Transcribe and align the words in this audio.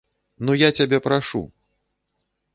Ну 0.47 0.55
я 0.61 0.69
цябе 0.79 0.99
прашу. 1.09 1.43